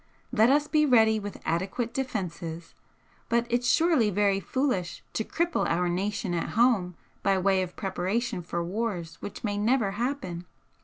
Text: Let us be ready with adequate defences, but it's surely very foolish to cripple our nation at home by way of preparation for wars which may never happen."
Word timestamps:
Let 0.31 0.49
us 0.49 0.67
be 0.67 0.83
ready 0.83 1.19
with 1.19 1.39
adequate 1.45 1.93
defences, 1.93 2.73
but 3.29 3.45
it's 3.51 3.69
surely 3.69 4.09
very 4.09 4.39
foolish 4.39 5.03
to 5.13 5.23
cripple 5.23 5.67
our 5.69 5.87
nation 5.89 6.33
at 6.33 6.49
home 6.57 6.95
by 7.21 7.37
way 7.37 7.61
of 7.61 7.75
preparation 7.75 8.41
for 8.41 8.63
wars 8.63 9.17
which 9.21 9.43
may 9.43 9.59
never 9.59 9.91
happen." 9.91 10.47